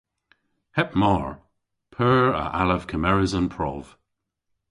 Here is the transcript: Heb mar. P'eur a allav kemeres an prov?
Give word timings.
Heb 0.77 0.91
mar. 1.01 1.27
P'eur 1.93 2.25
a 2.43 2.45
allav 2.61 2.83
kemeres 2.89 3.33
an 3.39 3.47
prov? 3.55 3.83